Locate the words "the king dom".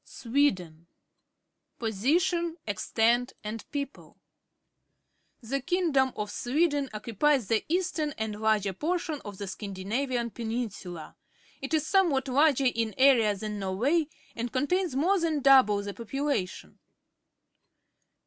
5.51-6.11